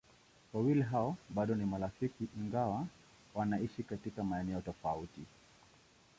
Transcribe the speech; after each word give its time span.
Wawili 0.53 0.81
hao 0.81 1.17
bado 1.29 1.55
ni 1.55 1.65
marafiki 1.65 2.27
ingawa 2.37 2.87
wanaishi 3.35 3.83
katika 3.83 4.23
maeneo 4.23 4.61
tofauti. 4.61 5.21